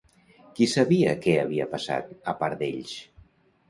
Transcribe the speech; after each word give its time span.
Qui 0.59 0.67
sabia 0.71 1.13
què 1.27 1.37
havia 1.43 1.69
passat, 1.77 2.11
a 2.35 2.39
part 2.45 2.61
d'ells? 2.67 3.01